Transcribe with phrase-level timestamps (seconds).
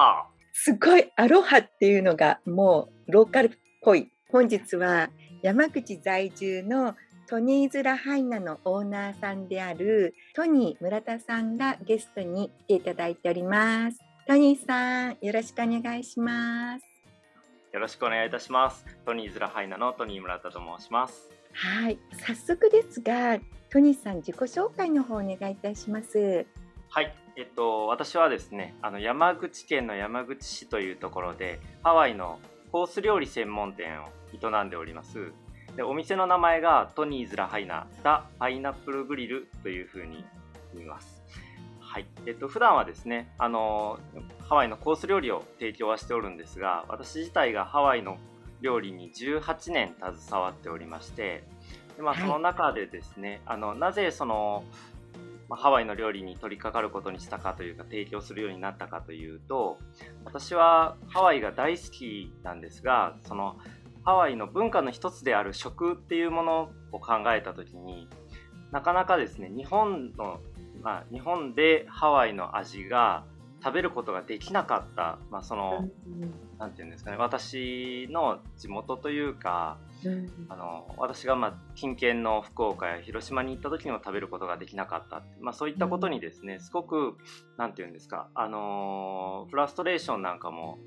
[0.00, 0.26] ハ。
[0.52, 3.50] すごいアロハっていうのがもうローカルっ
[3.82, 5.10] ぽい本日は
[5.42, 6.94] 山口在住の
[7.28, 13.98] トニーズラハイナのオーナーさんであるトニー村田さんがゲストに来ていただいております。
[14.26, 16.84] トニーさんよろしくお願いします
[17.72, 18.84] よろしくお願いいたします。
[19.04, 21.30] トニーズラハイナのトニー村田と申します。
[21.52, 23.38] はい早速ですが
[23.70, 26.46] トニーさん自己紹介の方お願いいたします。
[26.90, 32.38] はい、えっと、私はですねあの山口県の山口市というところでハワイの
[32.72, 35.32] コース料理専門店を営んでおります。
[35.76, 40.24] でお店の名前がトニーズラハイナザ・パイナップルグリルというふうに
[40.74, 41.22] 言います。
[41.78, 42.06] はい。
[42.26, 43.98] えっと普段はですねあの
[44.48, 48.18] ハワイのコース料理を提供はしておるんですが私自体がハワイの
[48.60, 51.44] 料理に18年携わっておりまして
[51.96, 54.64] で、まあ、その中でですね、はい、あのなぜその
[55.50, 59.78] まあ、ハワイの料理に取り掛かることにしたかというか提供するようになったかというと
[60.24, 63.56] 私はハワイが大好きなんですがその
[64.04, 68.08] ハワイの文化の一つである食っていうものを考えた時に
[68.70, 70.38] なかなかですね日本の、
[70.82, 73.24] まあ、日本でハワイの味が
[73.62, 75.88] 食べることができなかった、まあ、その
[76.58, 79.78] 何て言うんですかね私の地元というか
[80.48, 87.16] あの私がまあ近県の福岡や広島に行った時にも食べることができなかった、まあ、そういったことにですねすごく
[87.58, 90.78] 何て言うんですかあのフラストレーションなんかも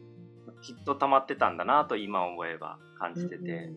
[0.62, 3.72] きっと溜まってたんだなと今思えば感じてて、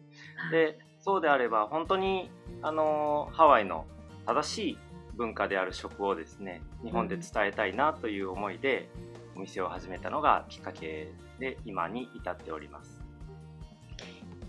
[0.52, 2.30] でそうであれば本当に
[2.62, 3.86] あのハワイの
[4.24, 4.78] 正しい
[5.16, 8.88] 文化である食をですね日本で伝えたいなという思いで
[9.34, 13.05] お店を始めたのがきっかけで今に至っております。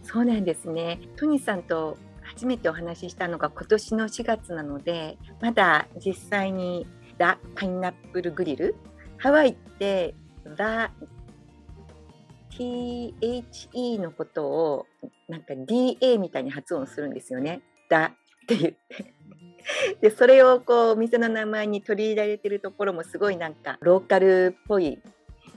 [0.07, 0.99] そうなんですね。
[1.17, 6.87] トニーさんと初めてお話ししたのが今年の4月なので、まだ実際に
[7.17, 8.75] ラ・パイナップルグリル、
[9.17, 10.15] ハワイって
[10.55, 10.91] ラ
[12.57, 14.85] THE のことを
[15.27, 17.61] なんか DA みたいに発音するんですよね。
[17.89, 18.13] だ
[18.43, 19.13] って言って。
[19.99, 24.99] でそれをこうお店の名前に取り入れられてるところもすごいなんかローカルっぽい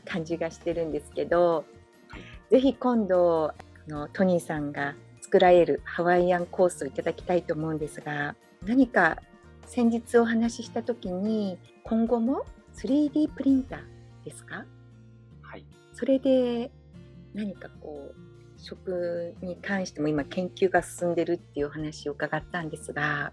[0.05, 1.65] 感じがしてるんですけど、
[2.51, 3.55] ぜひ今度
[3.89, 9.19] のトニーさんが作られるハワイアンコースをいただきたいと思うんですが何か
[9.67, 12.45] 先日お話しした時に今後も
[12.77, 14.65] 3D プリンターですか？
[15.43, 15.65] はい。
[15.93, 16.71] それで
[17.35, 23.33] 何かこう食に関しても今研究が進んでるっていうお話を伺ったんですが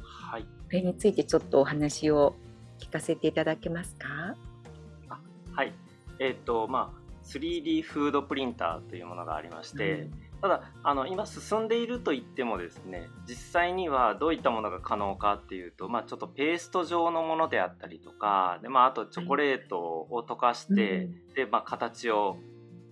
[0.00, 0.42] はい。
[0.42, 2.34] これについてちょっとお話を
[2.78, 4.36] 聞かせていただけますか？
[5.08, 5.20] あ
[5.52, 5.72] はい。
[6.18, 22.36] えっ、ー、とまあ 3D フードプリンターというものがありまして、うん、ただあの今進んでいると言ってもですね実際にはどういったものが可能かっていうと、まあ、ちょっとペースト状のものであったりとかで、まあ、あとチョコレートを溶かして、うん、でまあ、形を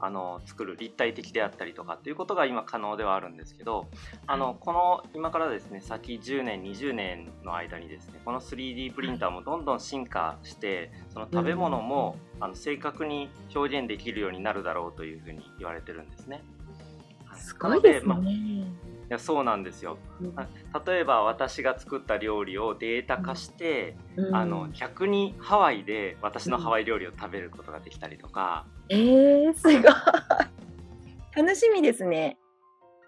[0.05, 3.87] あの作る立体的であったりとかっていうことが今可能ではあるんですけど
[4.27, 16.43] あのこの今からですね先10年20年の間にですねこの 3D プリンターもどんどん進化してその食べ物も、あの正確に表現できるようになるだろうというふうに言われてるんですね。
[17.37, 18.15] すごいですね。
[18.15, 18.67] まあい
[19.09, 20.35] やそうなんですよ、うん、
[20.87, 29.93] 例えば私が作った料理をデータ化して、うん、あの逆にハワイで私のハワイ料理を食べることができたりとか、うん、えー、すごい。
[31.37, 32.39] 楽しみですね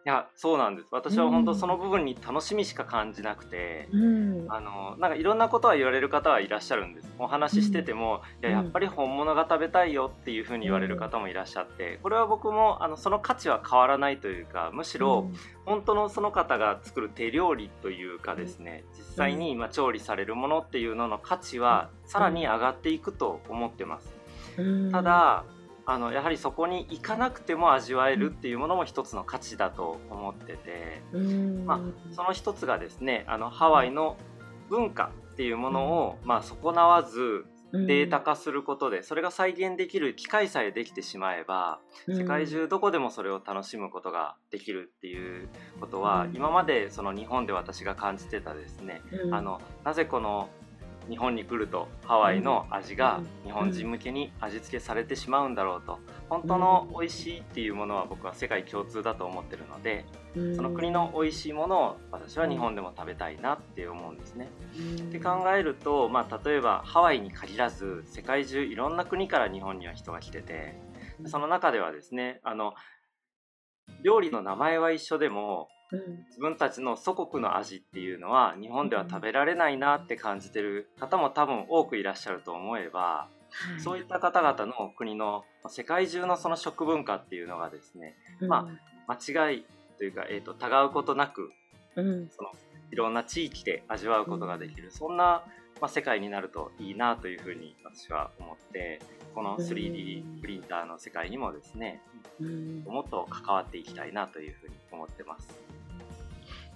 [0.07, 0.89] いやそうなんです。
[0.93, 7.13] 私は本当その部分に楽しみしか感じなくて、うん、あのなんかいろんなことは言われる方はいらっしゃるんです。
[7.19, 15.29] お話ししてても、うん、いややっぱり本物が食べたいよっていうふうに言われる方もいらっしゃってこれは僕もあのその価値は変わらないというかむしろ
[15.65, 24.15] 本当のその方が作る手料理というかですね実際に今調理されるものっていうのの価値はさらに上がっていくと思ってます。
[24.93, 25.45] ただ
[25.87, 31.03] あのやはりそこに行かなくても味わえるっていうものも一つの価値だと思ってて、
[31.65, 34.17] まあ、その一つがですねあのハワイの
[34.69, 45.49] 文化っていうものを、まあ、損なわずデータ化することでそれが再現できる機械さえできてしまえば世界中どこでもそれを楽しむことができるっていう
[45.81, 49.03] ことは今までその日本で私が感じてたですね
[49.33, 50.49] あのなぜこの
[51.09, 55.99] 日本に来るとハワイの味が日本人向けに味付けされてしまうんだろうと。
[56.29, 60.05] 本当の美味しいっていうものは僕は世界共通だと思ってるので
[60.57, 64.49] その国の美味しいものを私は日本でも食べたいなって思うんですね。
[64.99, 70.75] って考えると、まあ、例えばハワイに限らず世界中いろんな国から日本には人が来てて
[71.27, 72.75] その中ではですねあの
[74.03, 83.29] 料理の名前は一緒でも自分たちの祖国の味っていうのは日本では食べられないなって感じてる方も多分多くいらっしゃると思えば、
[83.83, 88.69] そういった方々の国の世界中のその食文化っていうのがですね、ま
[89.07, 89.65] あ、間違い
[89.99, 91.53] というか、えーと、たがうことなく、
[91.95, 92.51] その
[92.91, 95.43] いろんな地域で味わうことができる、そんな、
[95.81, 99.01] まあ、世界になるといいなというふうに私は思って
[99.35, 102.01] この 3D プリンターの世界にもですね、
[102.87, 105.66] もっと関わっていきたいなというふうに思ってます。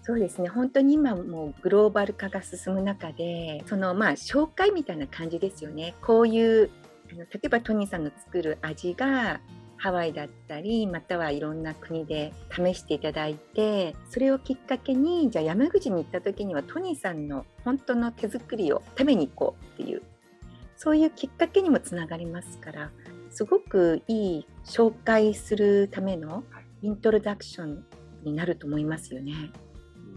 [0.03, 0.49] そうですね。
[0.49, 5.95] 本当に今もうグローバル化が進む中でそのまあ紹介みたいな感じですよね。
[6.01, 6.71] こういう
[7.13, 9.41] あの例えばトニーさんの作る味が
[9.77, 20.03] ハワイだったりまたはいろんな国で試していただいてそれをきっかけにじゃあ山口に行った時にはトニーさんの本当の手作りを食べに行こうっていう
[20.77, 22.91] そういうきっかけにもつながりますから
[23.31, 26.45] すごくいい紹介するための
[26.83, 27.85] イントロダクション
[28.23, 29.33] になると思いますよね。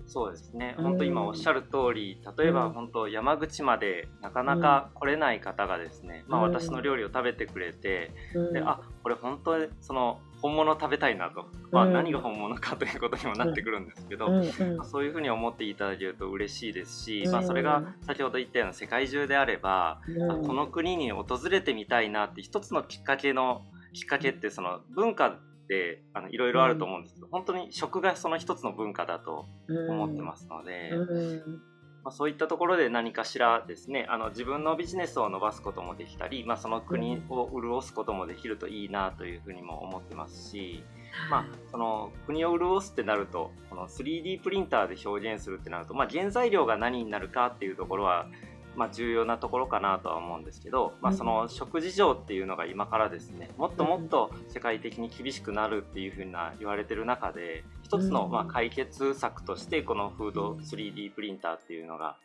[0.06, 0.76] そうですね。
[0.78, 8.12] 本当今おっしゃる通り例えば本当山口までなかなか来れない方がですね、まあ、私の料理を食べてくれて、
[8.54, 14.42] であこれ本当にその本物食べたいなと、まあ、何が本物かということにもなってくるんですけど、ま
[14.84, 23.62] あ、そういうふうに思っていただけると嬉しいですし、まあ、それが先ほど言ったような世界中であれば、あこの国に訪れてみたいなって一つのきっかけの
[23.94, 29.46] きっかけってその文化ってあのいろいろあると思うんですけど、うん、本当に食がその一つの文化だと
[29.90, 31.62] 思ってますので、うん。
[32.04, 40.84] まあ、そういったところで何かしらですねあの自分のビジネスを伸ばすこともできたり、まあ、その国を潤すこともできるといいなというふうにも思ってますし、
[41.32, 48.28] まあ、その国を潤すってなるとこの 3D プリンターで表現するってなると、まあ、原材料が何になるかっていうところは
[48.76, 62.18] まあ、重要なところかなとは思うんですけど、まあ、その食事情っていうのが今からですねもっともっと世界的に厳しくなるっていうふうな言われてる中で一つのまあ解決策としてこのフード 3D プリンターっていうのが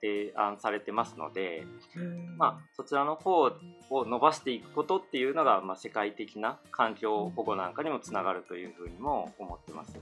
[0.00, 1.64] 提案されてますので、
[2.36, 3.50] まあ、そちらの方
[3.90, 9.98] を伸ばしていくことっていうのが、まあ、世界的な環境保護なんかにもつながるというふうにも思ってます。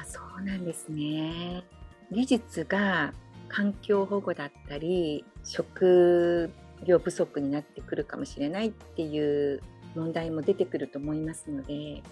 [0.00, 1.62] あそうなんですね。
[2.10, 3.12] 技術が
[3.48, 6.50] 環境保護だったり食
[6.84, 9.60] 料不足になってくるかもしれないっていう
[9.94, 12.02] 問題も出てくると思いますので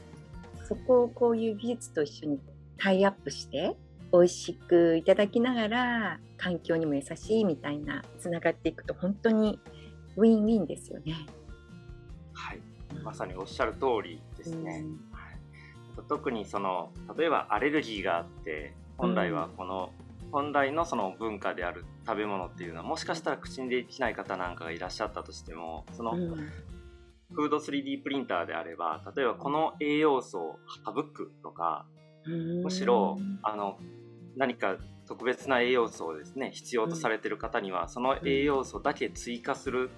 [0.66, 2.40] そこをこういう技術と一緒に
[2.78, 3.76] タイアップして
[4.12, 9.58] 美味しくいただきながら環境にも優しいみたいなつながっていくと本当に
[10.16, 11.26] ウィンウィンですよね。
[12.32, 12.60] はい、
[13.02, 14.84] まさにおっしゃる通りですね。
[15.98, 19.90] うん、特にその例えばアレルギーがあって本来はこの
[20.34, 26.10] 本来のその文化である食べ物っていうのはもしかしたら口にできない方なんかがいらっしゃったとしてもその、
[27.32, 31.86] フード 3D プリンターであれば例えばこの栄養素を省くとか
[32.26, 33.78] むしろあの
[34.36, 34.76] 何か
[35.06, 39.90] 特別な栄養素をですね必要とされてる方にはその栄養素だけ追加する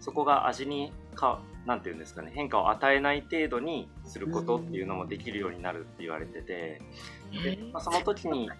[0.00, 6.80] そこが味にかなんて言うんですかね変化を与えない程度にすることっていうのもできるようになるって言われてて
[7.44, 8.50] で、まあ、その時に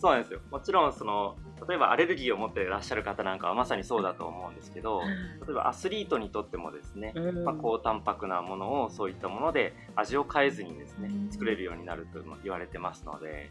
[0.00, 0.40] そうなんですよ。
[0.50, 1.36] もちろんその
[1.68, 7.12] 例えばアレルギーを持っていらっしゃる方なんかはまさにそうだと思うんですけど例えばアスリートにとってもですね、
[7.44, 13.50] まあ、高タンパクなものをそういったもので味を変えずにですね作れるようになると言われてますので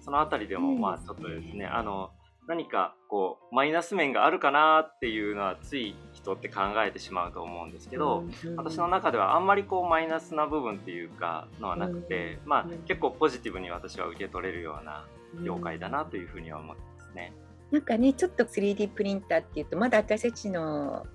[0.00, 2.10] その辺りでもまあちょっとですねあの
[2.46, 8.24] 何かこうマイナス面があるかなっていうのはつい人って考えてしまうと思うんですけど、
[8.56, 15.04] 私の中ではあんまりこうマイナスな部分っていうかのはなくて、まあ結構ポジティブに私は受け取れるような
[15.44, 17.32] 業界だなというふうには思ってますね。
[17.70, 21.06] なんかねちょっと 3D プリンターっていうとまだ私たちの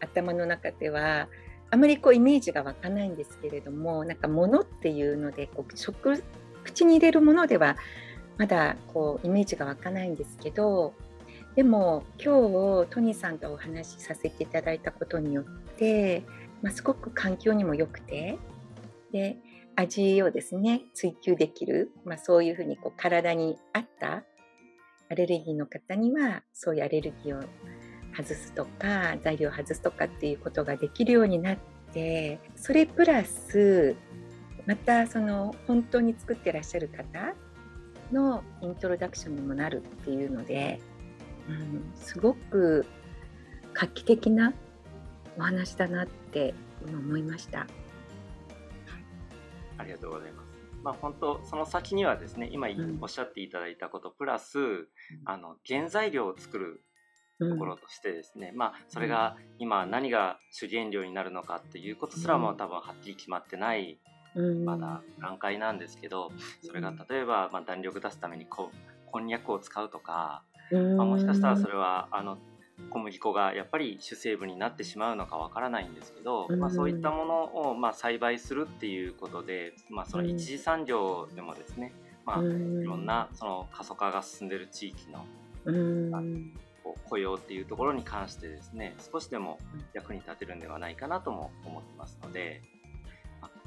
[0.00, 1.28] 頭の中では
[1.70, 6.22] あまりこうイメージが湧かないんですけれどもなんか物っていうのでこう食
[6.64, 7.76] 口に入れるものでは
[8.38, 10.94] まだこうイメージが湧かないんですけど
[11.54, 15.44] でも今日トニーさんとお話しさせていただいたことによっ
[15.76, 16.22] て、
[16.62, 18.38] まあ、すごく環境にも良くて
[19.12, 19.36] で
[19.76, 24.24] 味をですね追求できる、まあ、そういうふうにこう体に合った
[25.10, 27.42] アレルギーの方にはそういうアレルギーを
[28.16, 31.58] 外すとか材料を外すとかっていうことができるようになっ
[31.92, 33.96] てそれプラス
[34.66, 37.34] またその本当に作ってらっしゃる方
[38.12, 40.80] のイントロダクションにもなるっていうので、
[41.48, 42.86] うん、すごく
[43.74, 44.52] 画期的な
[45.38, 46.54] お話だなって
[46.86, 47.66] 今思いました。
[49.82, 50.48] ありがとうございます。
[50.82, 52.66] まあ、本当その先にはですね今
[53.00, 54.88] おっしゃっていただいたことプラス、うん、
[55.24, 56.82] あの原材料を作る
[57.38, 64.00] ところとしてですね、うん、まあそれが今何が主原料になるのかっていうことすらも多分はっきり決まってない
[64.64, 68.70] まだ段階なんですけどそれが例えば、まあ、弾力出すためにこ
[69.10, 70.42] こんにゃくを使うとか、
[70.96, 72.38] まあ、もしかしたらそれはあの
[72.92, 81.94] 小麦粉がやっぱり主成分になってしまうのかわからないんですけど、まあ、そういったものをまあ栽培するっていうことで、まあ、その一次産業でもですね、
[82.26, 85.24] まあ、いろんなその過疎化が進んでる地域の、
[87.08, 89.58] 雇用っていうところに関してですね少しでも
[89.94, 92.62] 役に立てるんではないかなとも思ってますので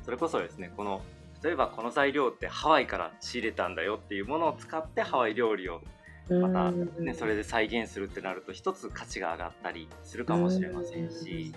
[0.04, 1.02] それこそですねこの
[1.44, 5.82] 例えばこの材料ってハワイから仕入れたんだよっていうものを使ってハワイ料理を
[6.30, 11.54] また、ね、それで再現するってなると一つ価値が上がったりするかもしれませんし。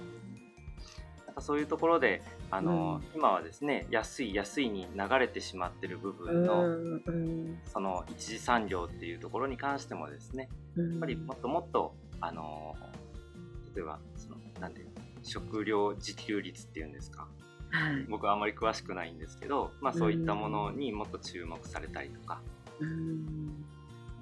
[1.26, 1.34] なん。
[1.34, 6.64] かそういうところであの、今はですね安い安いに流れてしまってる部分の
[7.66, 12.74] その一次産業っていうところに関してもですねやっぱりもっともっとあの
[13.74, 17.28] 例えばそのなんていうの食料自給率っていうんですか。
[17.70, 22.40] はい、僕はあまり詳しくないんですけど、まあ、そういったものにもっと注目されたりとか、
[22.80, 23.57] うん、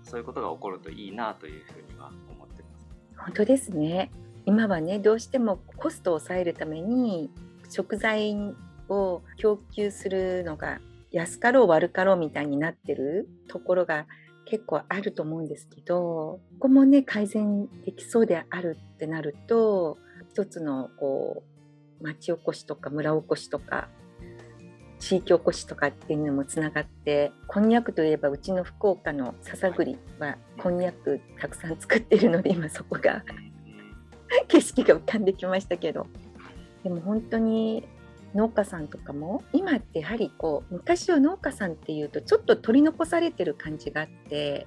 [0.06, 2.88] そういうことが起こるといいなというふうには思ってます。
[3.18, 4.10] 本当ですね
[4.44, 7.30] 今はねどうしてもコストを抑えるために
[7.68, 8.36] 食材
[8.88, 14.06] を供給するのが安かろう悪かろうみたいになってるところが
[14.44, 19.98] 結構あると思うんですけどここもね改善できそうであるってなると
[20.30, 21.42] 一つのこ
[22.00, 23.88] う町おこしとか村おこしとか
[25.06, 33.22] 地域おこしとかっていうのもつながってこんにゃくといえばうちの福岡の笹栗はこんにゃくたくさん作ってるので今そこが
[34.48, 36.08] 景色が浮かんできましたけど。
[36.82, 37.86] でも本当に
[38.34, 44.66] 農家さんとかも今ってやはりこう昔は農家さんっていうとちょっと取り残されてる感じがあって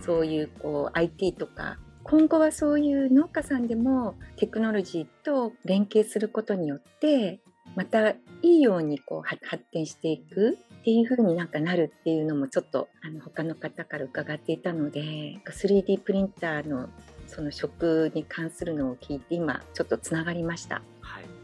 [0.00, 7.40] そういうこう IT とか今後はそういう農家さんでもテクノロジーと連携することによって
[7.74, 16.88] またいいようにこう発展していくっていう風になんかなるっていうのもちょっとあの他の方から伺っていたので 3D プリンターの
[17.26, 20.82] その食に関するのを聞いて今ちょっとつながりました。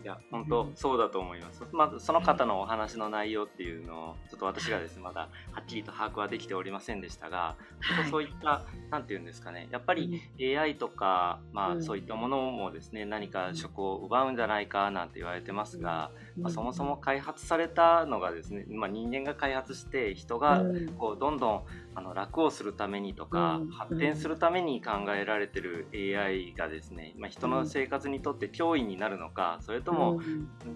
[0.00, 20.62] はいいや本当そうだと思います、まずその方のお話の内容っていうのをちょっと私がですねまだはっきりと把握はできておりませんでしたが、はい、そういった何て言うんですかねやっぱり AI とか、まあ、そういったものもですね何か職を奪うんじゃないかなんて言われてますが、まあ、そもそも開発されたのがですね、まあ、人間が開発して人が
[20.99, 21.62] こうどんどん
[21.94, 30.20] あの楽をするためにとか、発展するために考えられてる AI がですね、まあ、人の生活にとって脅威になるのかそれとも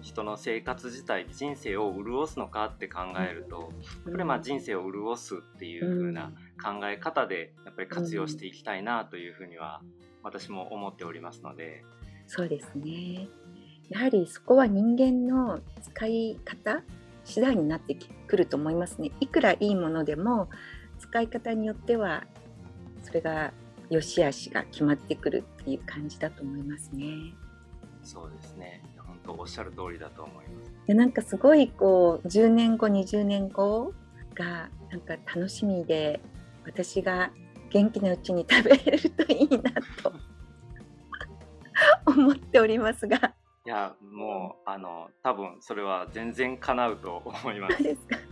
[0.01, 3.71] 人の生活自体人生を潤すのかって考えると
[4.05, 6.31] やっぱりまあ人生を潤すっていう風な
[6.61, 9.81] 考え方でやっぱり活用していきたいなというふうには
[10.23, 11.83] 私も思っておりますので。
[12.27, 13.27] そうですね。
[13.89, 16.81] やはりそこは人間の使い方
[17.23, 17.95] 次第になって
[18.27, 19.11] くると思いますね。
[19.19, 20.49] いくらいいものでも
[21.05, 22.23] 使い方によっては
[23.03, 23.53] それが
[23.89, 27.33] 良し悪しが決まってくるっていう感じだと思いますね。
[28.03, 28.83] そうですね。
[28.97, 30.71] 本当おっしゃる通りだと思います。
[30.87, 33.93] でなんかすごいこう10年後20年後
[34.33, 36.19] がなんか楽しみで
[36.65, 37.31] 私が
[37.69, 39.71] 元気なうちに食べれるといいな
[40.03, 40.13] と
[42.11, 43.33] 思っておりますが。
[43.65, 47.75] いやもうあの多分それは全然叶うと思います。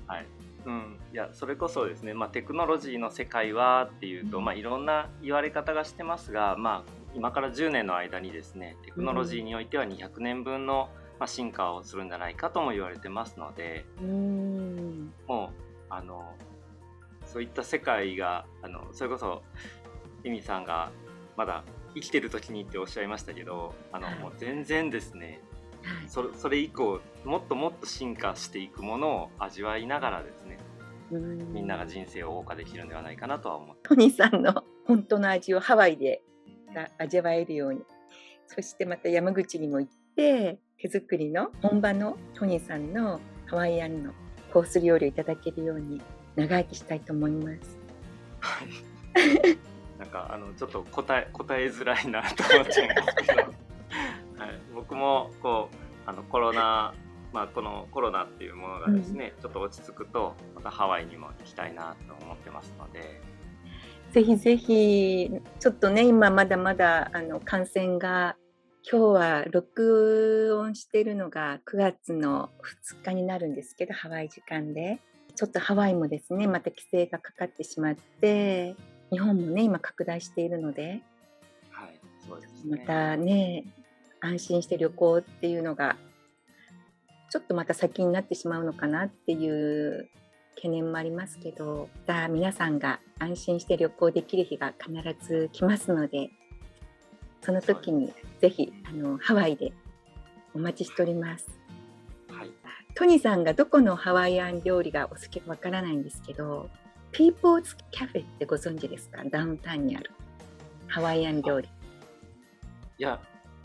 [0.07, 10.89] はいうん、いやそれこそですね、まあ、テクノロジーの世界はっていうと、まあ、いろんな言われ方がしてますが、まあ、今から10年の間にですねテクノロジーにおいては200年分の、
[11.19, 13.85] まあ、進化をするんじゃないかとも言われてますので
[15.27, 16.33] もうあの
[17.25, 19.43] そういった世界があのそれこそ
[20.23, 20.91] エミさんが
[21.35, 25.41] まだ生きてる時にっておっしゃいましたけどあのもう全然ですね
[26.07, 30.59] それそれ以降もっともっと進化していくものを味わいながらですね
[31.11, 36.23] みんなが人生を謳歌できるんではないかなとは思ってトニーさんの本当の味をハワイで
[36.97, 37.81] 味わえるように。
[38.47, 44.11] そしてまた山口にも行って手作りの本場のトニーさんのハワイアンの
[44.51, 46.01] コース料理をいただけるように
[46.35, 47.77] 長生きしたいと思います。
[48.39, 48.67] はい。
[49.97, 53.51] なんかあのちょっと答え答えづらいなと思っちゃいますけど、はい、
[54.83, 56.93] 僕もこうあのコロナ
[57.31, 63.21] まあこのコロナっていうものがですね、うん、ちょっと落ち着くとまたハワイにも行きたいなと思ってますので。
[64.11, 68.35] ぜひぜひちょっとね今まだまだあの感染が
[68.87, 72.51] 今日は録音してるのが9月の
[72.93, 74.99] 2日になるんですけどハワイ時間で。
[75.35, 78.75] ちょっとハワイもですねまた規制がかかってしまって
[79.09, 81.01] 日本もね今拡大しているので、
[81.71, 83.63] はいそうですね、またね
[84.23, 85.97] 安心して旅行っていうのが
[87.29, 90.09] ちょっとまた先になってしまうのかなっていう
[90.55, 96.29] 懸念もありますけどだ皆さんが安心して旅行できる日が必ず来ますので
[97.41, 99.73] その時にぜひあのハワイで
[100.53, 101.49] お待ちしております。
[102.29, 102.51] はい、
[102.95, 106.69] トニーさんがどこのハワイアン料理がお好きかわからないんですけど
[107.11, 109.23] ピーポーズキャフェってご存知ですか？
[109.25, 110.11] ダウンタウンにある
[110.87, 111.67] ハワイアン料理。
[112.99, 113.19] いや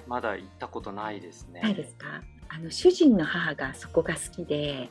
[0.09, 1.61] まだ行ったことないですね。
[1.61, 2.23] ないですか？
[2.49, 4.91] あの主人の母がそこが好きで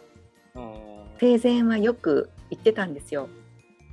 [0.55, 0.73] うん。
[1.19, 3.27] 生前はよく行ってたんですよ。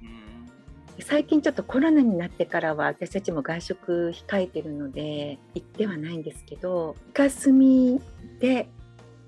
[0.03, 1.03] うん。
[1.03, 8.01] 最近ちょっとコロナになってからは私たちも外食控えてるので行ってはないんですけどイカスミ
[8.39, 8.69] で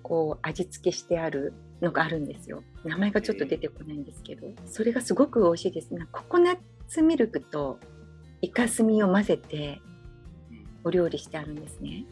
[0.02, 2.62] こう味付けしてあるのがあるんですよ。
[2.84, 4.48] 名前がちょっと出てこないんですけど。
[4.66, 5.90] それがすごく美味しいです。
[6.12, 7.80] ココナッツミルクと
[8.42, 9.80] イカスミを混ぜて
[10.86, 12.04] お料理してあるんですね。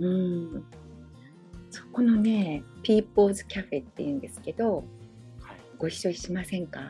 [0.00, 0.08] うん。
[0.08, 0.64] うん。
[1.70, 4.76] そこのねピーポーズキャフェっていうんですけど
[5.40, 6.80] はい、ご一緒しませんか？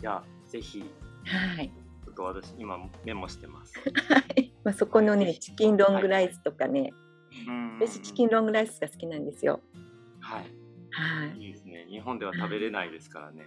[0.00, 0.84] いやぜひ。
[1.24, 1.70] はい。
[2.04, 3.74] ちょっと私今メモしてます。
[4.08, 4.52] はい。
[4.62, 6.92] まあ、そこのねチキンロングライスとかね、
[7.48, 9.60] うん私チキンロングライスが好きなんですよ。
[10.20, 10.46] はい。
[10.90, 11.38] はい。
[11.38, 11.86] いいですね。
[11.90, 13.44] 日本では食べれないですからね。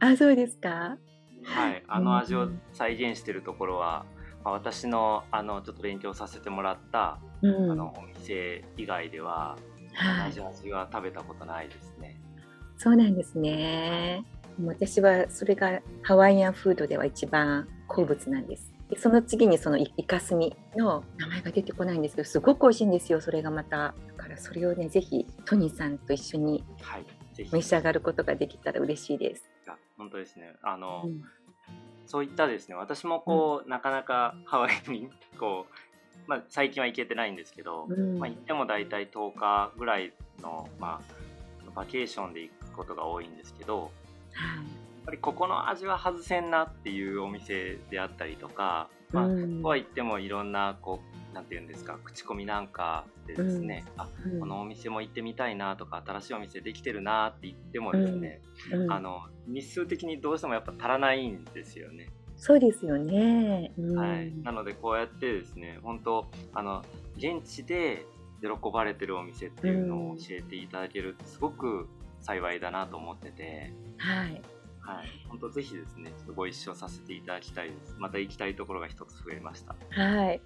[0.00, 0.98] あ、そうですか？
[1.44, 4.06] はい、あの味を再現しているところは、
[4.44, 7.70] まあ、私のあのちょっと勉強させてもらった、うん。
[7.72, 9.56] あのお店以外では
[9.94, 10.40] はい同じ。
[10.40, 12.20] 味は食べたことないですね。
[12.76, 14.24] そうなんですね。
[14.64, 18.72] 私はそれがハワイアンフードでは一番好物なんです。
[18.90, 23.20] でその次にそのイイカスミの名前が出てこないんですけど、すごく美味しいんですよ。
[23.20, 23.94] それがまた。
[24.16, 26.64] だからそれをね、ぜひトニーさんと一緒に。
[27.50, 29.48] 召し上がることができたら嬉しいです。
[29.64, 30.54] いや本当ですね。
[30.62, 31.22] あの、うん
[32.06, 35.74] そういったですね、私もこう、なかなかハワイにこう、
[36.26, 38.18] まあ、最近は行けてないんですけど、うん。
[38.18, 43.86] まあ、行っても大体10日ぐらいの、まあ、バケーションで行くことが多いんですけど、はい。
[43.86, 49.62] やっぱりここの味は外せんなっていうお店であったりとか、まあ、うん。
[49.62, 58.40] とは言ってもいろんなこうなんていうんですか口コミなんかでですね、あうんこのお店も行ってみたいなとか新しいお店できてるなって言ってもですね、
[58.72, 62.08] うんあの日数的にどうしてもやっぱ足らないんですよね。
[62.36, 63.72] そうですよね。
[63.78, 66.82] うんはい、なのでこうやってですね本当あの
[67.16, 68.04] 現地で
[68.40, 71.88] 喜ばれてるお店っていうのを教えていただけるってすごく
[72.20, 73.72] 幸いだなと思ってて。
[73.98, 74.42] はい。
[74.82, 77.94] はい、本当ぜひですね、ちょっとご一緒させていただきたいです。
[77.98, 79.76] また行きたいところが一つ増えました。
[79.90, 80.42] はい。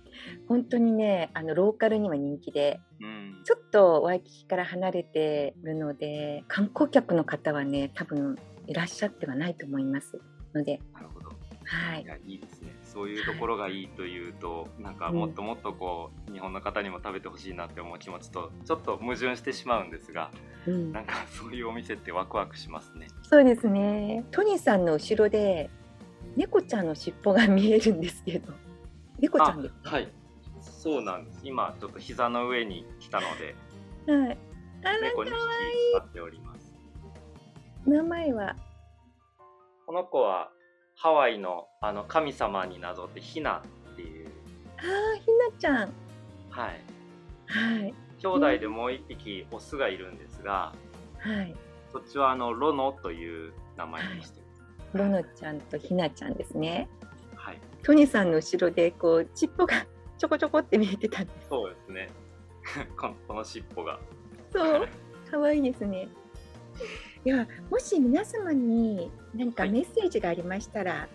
[0.46, 10.20] 本当にね、あのローカルには人気で、うん、ちょっとワイキキから離れてるので、観光客の方はね、多分いらっしゃってはないと思います
[10.55, 11.31] ので、なるほど。
[11.64, 12.07] はいい。
[12.07, 12.76] や、いいですね。
[12.97, 20.31] そういうところがいいというと、なんかもっともっとこう、日本の方にも食べてほしいなって思う気持ちと、ちょっと矛盾してしまうんですが、
[20.67, 23.09] うんなんかそういうお店ってワクワクしますね。
[23.23, 24.25] そうですね。
[24.31, 25.69] トニーさんの後ろで
[26.37, 28.55] 猫ちゃんの尻尾が見えるんですけど、
[29.19, 29.91] 猫ちゃんですか？
[29.91, 30.09] はい。
[30.63, 31.41] そうなんです。
[31.45, 33.55] 今ちょっと膝の上に来たので、
[34.11, 34.39] はい。
[34.85, 35.45] あら猫に可引き
[35.93, 36.73] 使っております。
[37.87, 38.57] 名前は？
[39.85, 40.51] この子は
[40.99, 44.29] ハワイのあの神様になぞってヒナっていう、
[44.79, 45.93] ああ、ひなちゃん。
[46.49, 46.81] はい。
[47.47, 47.95] はい。
[48.19, 50.75] 兄弟でもう一匹オスがいるんですが、
[51.19, 51.55] はい。
[51.93, 54.99] そっちはあのロノという名前にしてます。
[54.99, 56.89] ロノちゃんとひなちゃんですね。
[57.35, 61.49] はい、トニーさんの後ろでこう尻尾が ちょこちょこって見えてたんです。
[61.51, 62.09] そうですね。
[62.99, 64.01] このこの尻尾が。
[64.51, 64.89] そう、
[65.31, 66.09] 可愛いですね。
[67.23, 71.09] いや、もし皆様に何かはいメッセージがありましたら、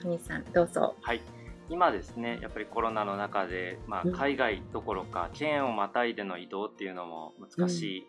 [0.00, 0.96] トニーさんどうぞ。
[1.02, 1.20] はい。
[1.68, 8.06] 今ですね、やっぱりコロナの中で、まあうん、海外どころか県をまたいでの移動っていうのも難しい、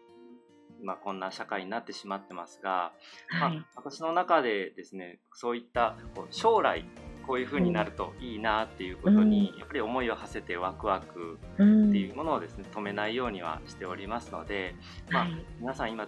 [0.83, 2.91] まあ、こんな社会になってしまってますが、
[3.39, 6.85] まあはい。、私の中でですねそういったこう将来
[7.27, 14.73] こういう風になるといいなっていうことに、やっぱり思いを馳せてワクワクうんっていうものをですね止めないようにはしておりますので、
[15.11, 15.45] まあはい。
[15.59, 16.07] 皆さん今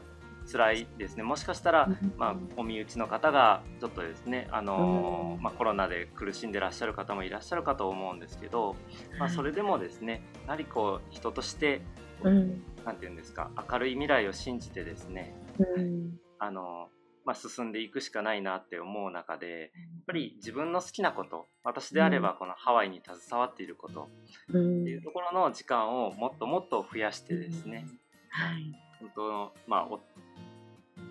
[0.51, 1.23] 辛いですね。
[1.23, 8.75] もしかしたら、うんまあ、お身内の方がちょっとですね、あのまあ、コロナで苦しんでらっしゃる方もいらっしゃるかと思うんですけど、
[9.19, 11.81] まあ、それでもですねやはりこう人として
[12.23, 12.63] うん。
[12.85, 15.35] なんていうんですか明るい未来を信じてですね
[15.77, 16.19] うん。
[16.39, 16.89] あの、
[17.25, 19.69] まあ、進んでいくしかないなって思う中でやっ
[20.07, 24.09] ぱり自分の好きなこと私であればこのハワイに携わっていること
[24.51, 24.81] うん。
[24.81, 27.85] っていうところの時間をもっともっと増やしてですね、
[28.29, 28.73] はい。
[28.99, 29.99] 本当のまあお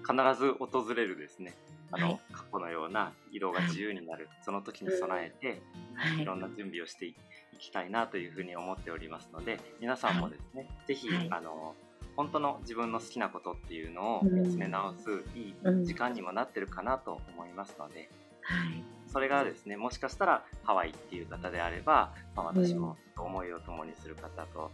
[0.03, 1.55] 必ず訪れるですね。
[1.91, 2.21] あの、はい。
[2.33, 5.63] 過去のような移動が自由になる、その時に備えて、
[5.95, 6.23] はい。
[6.23, 6.25] い。
[6.25, 7.15] ろんな準備をしてい
[7.59, 11.29] きたいなというふうに思っておりますので皆さんもですね、ぜひ、はい。
[11.31, 11.75] あの
[12.17, 18.11] 本当の自分の好きなことっていうのを見つめ直すいい時間にもなってるかなと思いますので、
[18.43, 24.71] はい、それがですねもしかしたらハワイっていう方であれば、まあ、私も思いを共にする方と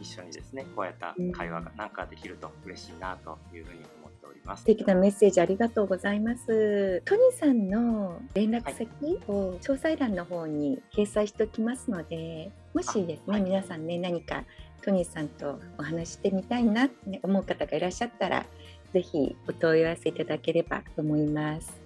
[0.00, 4.60] 一緒にですねこうやった会話がなんかできると嬉しいなというふうに思っております。
[4.60, 7.02] 素敵なメッセージありがとうございます。
[7.04, 8.88] トニーさんの連絡先
[9.28, 14.44] を詳細欄の方に掲載しておきますので、もしですね、はい、皆さんね何か
[14.82, 18.46] トニーさんとお話してみたいなって思う方がいらっしゃったら、
[18.92, 21.81] ぜひお問い合わせいただければと思います。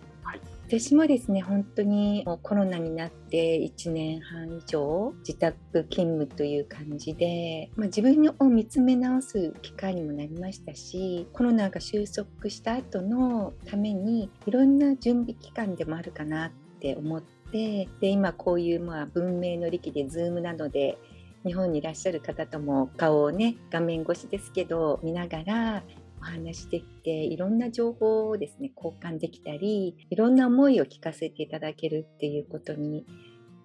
[0.69, 16.51] 私もですね本当にコロナになって1年半以上自宅勤務という感じで、まあ、自分を見つめ直す機会にもなりましたしコロナが収束した後のためにいろんな準備期間でもあるかなっ
[16.81, 20.99] て思ってで今こういうまあ文明の利器で Zoom などで
[21.45, 25.85] 日本にいらっしゃる方とも顔をね画面越しですけど見ながら
[26.21, 33.07] お話しできていろんな情報をですね交換できたりいろんな思いを聞かせていただけるっていうことに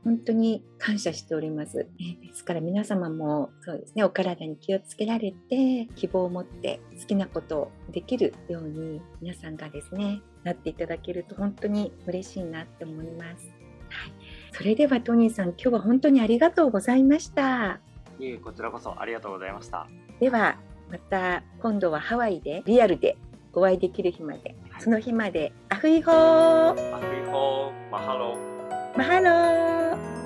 [0.04, 1.78] 本当に感謝しております。
[1.78, 1.88] で
[2.34, 13.48] すから皆様もそうですねお体に気をつけられて希望を持って好きなことをできるように皆さんがですねなっていただけると本当に嬉しいなって思います。
[13.90, 17.80] はいそれではトニーさん、今日は本当にありがとうございました。
[18.20, 19.88] いえ、こちらこそありがとうございました。
[20.20, 20.60] では、
[20.92, 23.18] また今度はハワイでリアルで
[23.54, 28.38] お会いできる日まで、はい、その日まで、 A hui hou。A hui hou。Mahalo
[28.98, 30.21] Mahalo